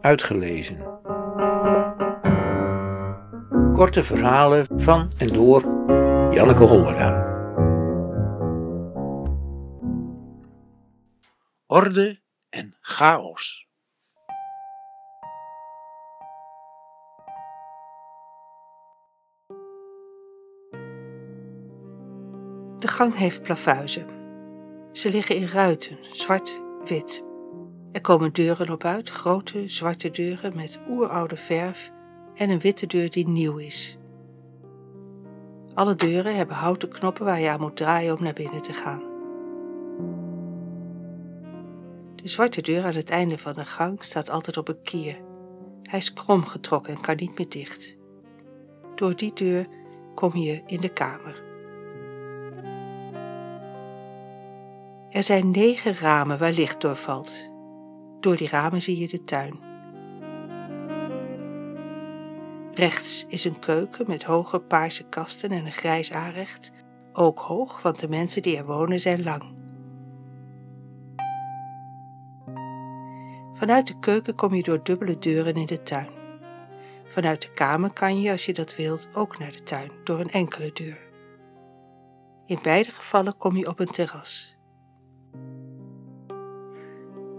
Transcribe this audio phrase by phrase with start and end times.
[0.00, 0.98] uitgelezen.
[3.72, 5.60] Korte verhalen van en door
[6.34, 7.28] Janneke Hollera.
[11.66, 13.68] Orde en chaos.
[22.78, 24.06] De gang heeft plafuizen.
[24.92, 27.28] Ze liggen in ruiten, zwart-wit.
[27.92, 31.92] Er komen deuren op uit, grote zwarte deuren met oeroude verf
[32.34, 33.98] en een witte deur die nieuw is.
[35.74, 39.02] Alle deuren hebben houten knoppen waar je aan moet draaien om naar binnen te gaan.
[42.14, 45.16] De zwarte deur aan het einde van de gang staat altijd op een kier.
[45.82, 47.96] Hij is krom getrokken en kan niet meer dicht.
[48.94, 49.66] Door die deur
[50.14, 51.42] kom je in de kamer.
[55.10, 57.49] Er zijn negen ramen waar licht door valt.
[58.20, 59.58] Door die ramen zie je de tuin.
[62.74, 66.72] Rechts is een keuken met hoge paarse kasten en een grijs aanrecht,
[67.12, 69.58] ook hoog, want de mensen die er wonen zijn lang.
[73.54, 76.08] Vanuit de keuken kom je door dubbele deuren in de tuin.
[77.04, 80.30] Vanuit de kamer kan je, als je dat wilt, ook naar de tuin door een
[80.30, 80.98] enkele deur.
[82.46, 84.59] In beide gevallen kom je op een terras.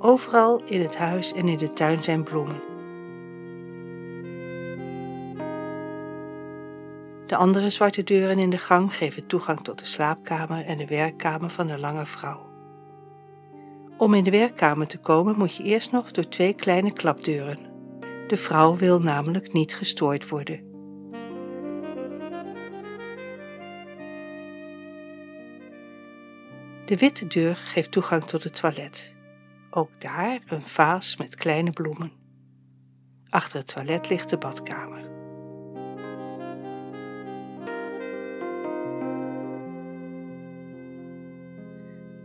[0.00, 2.60] Overal in het huis en in de tuin zijn bloemen.
[7.26, 11.50] De andere zwarte deuren in de gang geven toegang tot de slaapkamer en de werkkamer
[11.50, 12.46] van de lange vrouw.
[13.96, 17.58] Om in de werkkamer te komen moet je eerst nog door twee kleine klapdeuren.
[18.26, 20.60] De vrouw wil namelijk niet gestoord worden.
[26.86, 29.16] De witte deur geeft toegang tot het toilet.
[29.70, 32.12] Ook daar een vaas met kleine bloemen.
[33.28, 35.08] Achter het toilet ligt de badkamer.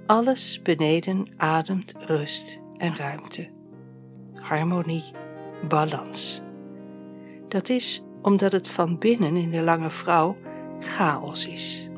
[0.06, 3.50] Alles beneden ademt rust en ruimte.
[4.34, 5.12] Harmonie,
[5.68, 6.42] balans.
[7.48, 10.38] Dat is omdat het van binnen in de lange vrouw
[10.80, 11.90] chaos is.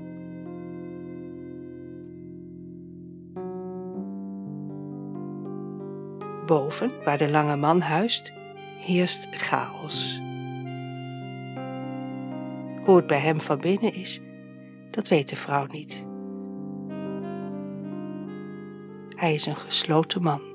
[6.46, 8.34] Boven, waar de lange man huist,
[8.80, 10.20] heerst chaos.
[12.84, 14.22] Hoe het bij hem van binnen is,
[14.92, 16.06] dat weet de vrouw niet.
[19.10, 20.55] Hij is een gesloten man.